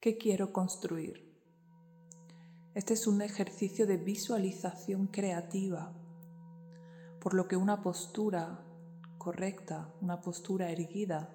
[0.00, 1.28] ¿Qué quiero construir?
[2.72, 5.92] Este es un ejercicio de visualización creativa,
[7.20, 8.64] por lo que una postura
[9.18, 11.34] correcta, una postura erguida,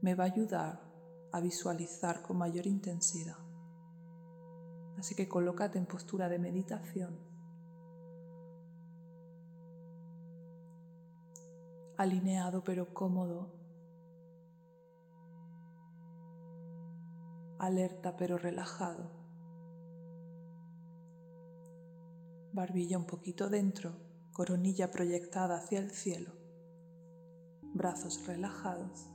[0.00, 0.90] me va a ayudar
[1.32, 3.36] a visualizar con mayor intensidad.
[4.96, 7.18] Así que colócate en postura de meditación.
[11.98, 13.55] Alineado pero cómodo.
[17.58, 19.10] Alerta pero relajado.
[22.52, 23.96] Barbilla un poquito dentro,
[24.32, 26.32] coronilla proyectada hacia el cielo.
[27.62, 29.10] Brazos relajados,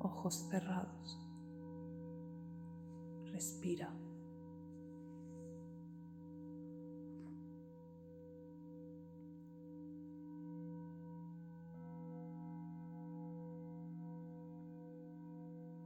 [0.00, 1.18] ojos cerrados.
[3.32, 4.03] Respira.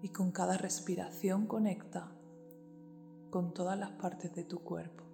[0.02, 2.12] Y con cada respiración conecta
[3.30, 5.07] con todas las partes de tu cuerpo.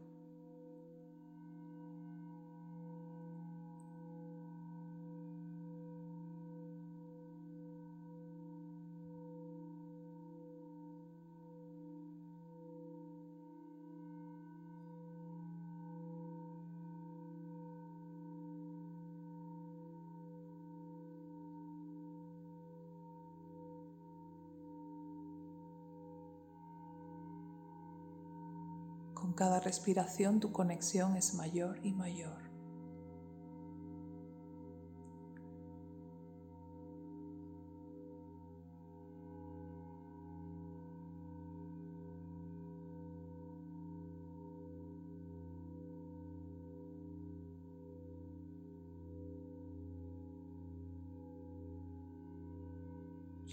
[29.25, 32.43] Con cada respiración tu conexión es mayor y mayor.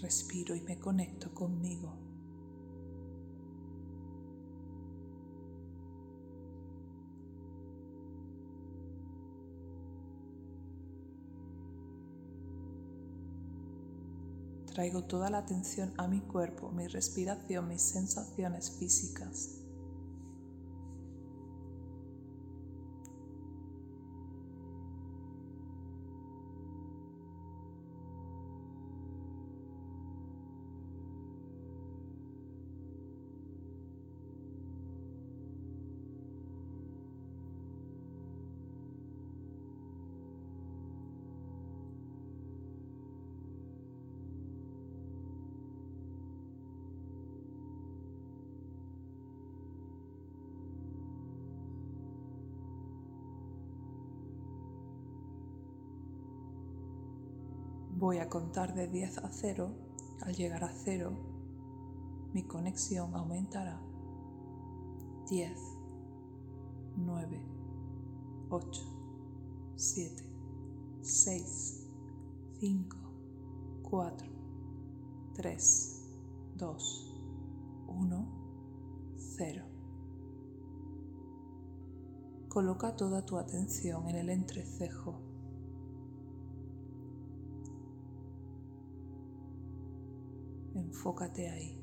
[0.02, 2.11] Respiro y me conecto conmigo.
[14.72, 19.61] Traigo toda la atención a mi cuerpo, mi respiración, mis sensaciones físicas.
[58.02, 59.70] Voy a contar de 10 a 0.
[60.22, 61.12] Al llegar a 0,
[62.32, 63.80] mi conexión aumentará.
[65.30, 65.52] 10,
[66.96, 67.40] 9,
[68.50, 68.82] 8,
[69.76, 70.24] 7,
[71.00, 71.86] 6,
[72.58, 72.96] 5,
[73.88, 74.28] 4,
[75.34, 76.02] 3,
[76.56, 77.14] 2,
[77.86, 78.26] 1,
[79.16, 79.64] 0.
[82.48, 85.31] Coloca toda tu atención en el entrecejo
[90.92, 91.78] Enfócate ahí.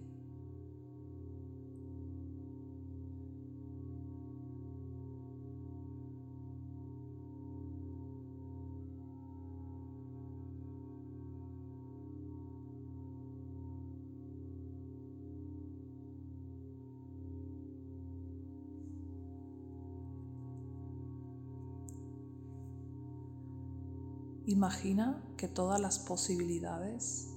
[24.46, 27.34] Imagina que todas las posibilidades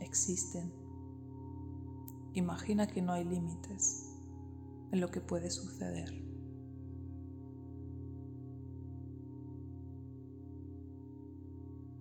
[0.00, 0.83] existen
[2.34, 4.12] Imagina que no hay límites
[4.90, 6.12] en lo que puede suceder.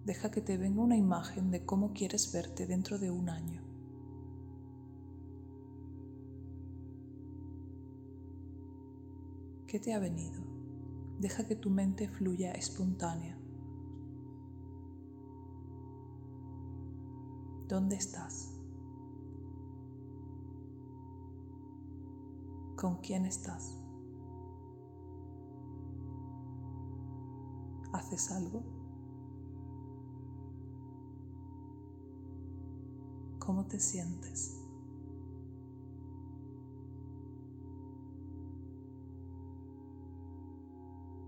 [0.05, 3.61] Deja que te venga una imagen de cómo quieres verte dentro de un año.
[9.67, 10.41] ¿Qué te ha venido?
[11.19, 13.37] Deja que tu mente fluya espontánea.
[17.67, 18.52] ¿Dónde estás?
[22.83, 23.79] Con quién estás.
[27.93, 28.61] ¿Haces algo?
[33.39, 34.59] ¿Cómo te sientes?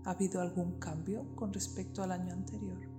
[0.04, 2.95] ¿Ha habido algún cambio con respecto al año anterior?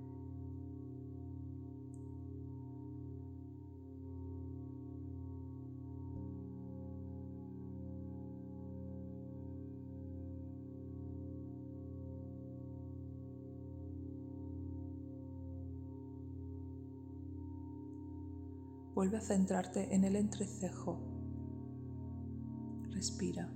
[18.98, 20.98] Vuelve a centrarte en el entrecejo.
[22.90, 23.48] Respira.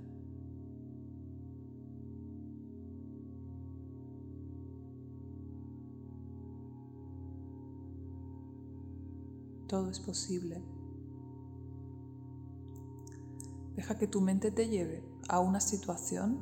[9.66, 10.62] Todo es posible.
[13.74, 16.38] Deja que tu mente te lleve a una situación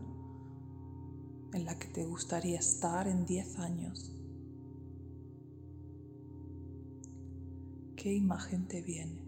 [1.55, 4.20] en la que te gustaría estar en 10 años.
[8.03, 9.21] ¿Qué imagen te viene?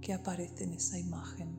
[0.00, 1.58] ¿Qué aparece en esa imagen?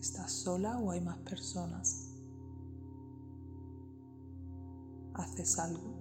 [0.00, 2.14] ¿Estás sola o hay más personas?
[5.12, 5.94] ¿Haces algo?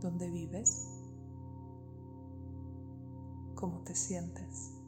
[0.00, 0.86] ¿Dónde vives?
[3.56, 4.81] ¿Cómo te sientes?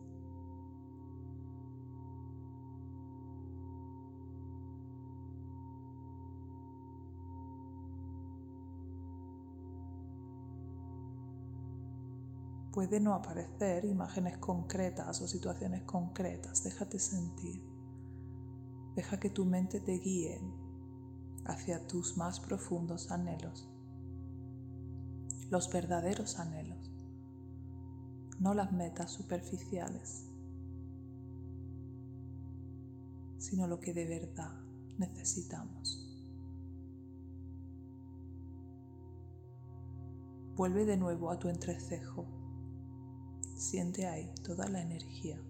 [12.74, 17.62] Puede no aparecer imágenes concretas o situaciones concretas, déjate sentir.
[18.96, 20.40] Deja que tu mente te guíe
[21.46, 23.68] hacia tus más profundos anhelos
[25.54, 26.90] los verdaderos anhelos,
[28.40, 30.26] no las metas superficiales,
[33.38, 34.52] sino lo que de verdad
[34.98, 36.00] necesitamos.
[40.56, 42.43] Vuelve de nuevo a tu entrecejo.
[43.64, 45.40] Siente ahí toda la energía.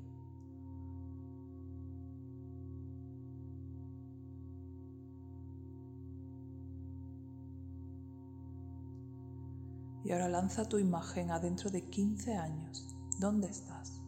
[10.05, 12.87] Y ahora lanza tu imagen adentro de 15 años.
[13.19, 14.01] ¿Dónde estás?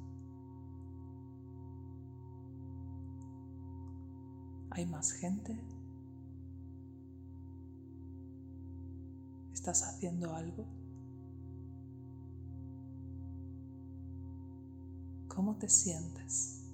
[4.70, 5.58] ¿Hay más gente?
[9.53, 10.85] ¿Estás haciendo algo?
[15.36, 16.65] ¿Cómo te sientes?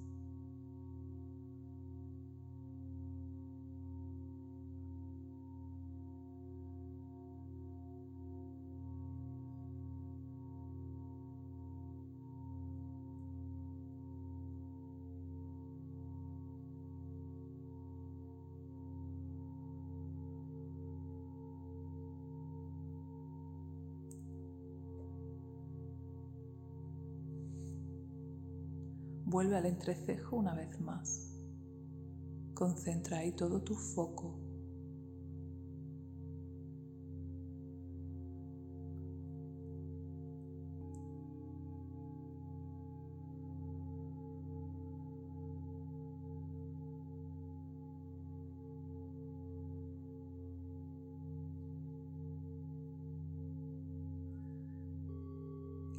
[29.32, 31.38] Vuelve al entrecejo una vez más.
[32.52, 34.41] Concentra ahí todo tu foco.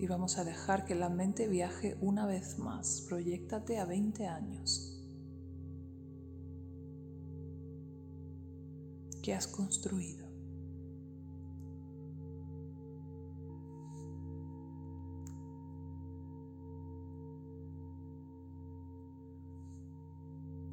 [0.03, 3.05] Y vamos a dejar que la mente viaje una vez más.
[3.07, 5.01] Proyectate a 20 años.
[9.21, 10.27] ¿Qué has construido?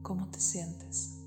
[0.02, 1.20] ¿Cómo te sientes?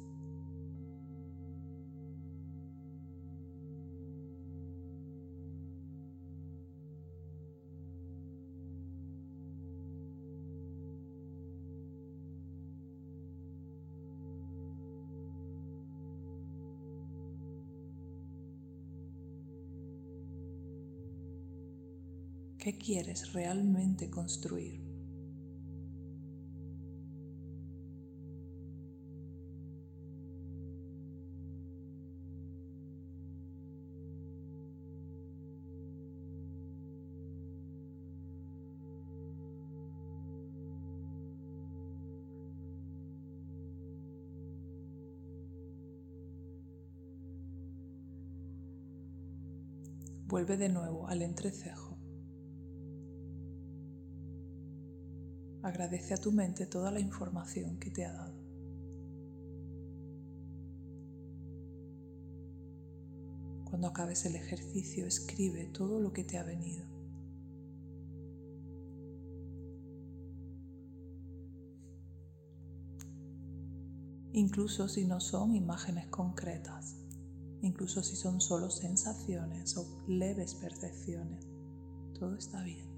[22.63, 24.79] ¿Qué quieres realmente construir?
[50.27, 51.92] Vuelve de nuevo al entrecejo.
[55.73, 58.35] Agradece a tu mente toda la información que te ha dado.
[63.65, 66.85] Cuando acabes el ejercicio, escribe todo lo que te ha venido.
[74.33, 76.97] Incluso si no son imágenes concretas,
[77.63, 81.47] incluso si son solo sensaciones o leves percepciones,
[82.13, 82.93] todo está bien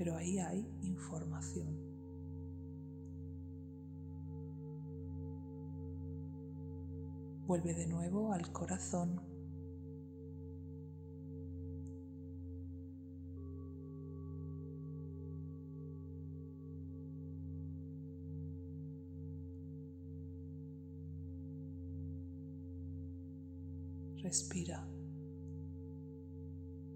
[0.00, 1.89] pero ahí hay información.
[7.50, 9.20] Vuelve de nuevo al corazón.
[24.22, 24.88] Respira.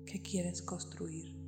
[0.06, 1.43] ¿Qué quieres construir?